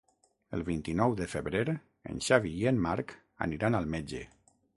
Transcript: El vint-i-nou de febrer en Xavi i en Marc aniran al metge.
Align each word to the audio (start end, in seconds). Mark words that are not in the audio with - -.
El 0.57 0.63
vint-i-nou 0.69 1.13
de 1.19 1.27
febrer 1.33 1.61
en 2.13 2.17
Xavi 2.29 2.55
i 2.63 2.67
en 2.73 2.81
Marc 2.87 3.15
aniran 3.49 3.83
al 3.83 3.89
metge. 3.97 4.25